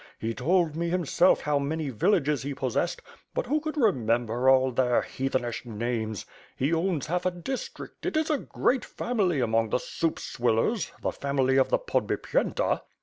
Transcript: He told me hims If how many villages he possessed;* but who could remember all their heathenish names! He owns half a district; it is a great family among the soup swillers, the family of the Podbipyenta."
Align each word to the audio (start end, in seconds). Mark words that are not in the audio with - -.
He 0.17 0.33
told 0.33 0.75
me 0.75 0.89
hims 0.89 1.21
If 1.21 1.41
how 1.41 1.59
many 1.59 1.91
villages 1.91 2.41
he 2.41 2.55
possessed;* 2.55 3.03
but 3.35 3.45
who 3.45 3.59
could 3.59 3.77
remember 3.77 4.49
all 4.49 4.71
their 4.71 5.03
heathenish 5.03 5.63
names! 5.63 6.25
He 6.57 6.73
owns 6.73 7.05
half 7.05 7.23
a 7.27 7.29
district; 7.29 8.03
it 8.07 8.17
is 8.17 8.31
a 8.31 8.39
great 8.39 8.83
family 8.83 9.41
among 9.41 9.69
the 9.69 9.77
soup 9.77 10.15
swillers, 10.17 10.89
the 11.03 11.11
family 11.11 11.57
of 11.57 11.69
the 11.69 11.77
Podbipyenta." 11.77 12.81